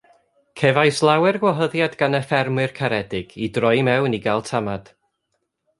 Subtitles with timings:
[0.61, 4.93] Cefais lawer gwahoddiad gan y ffermwyr caredig i droi i mewn i gael tamaid.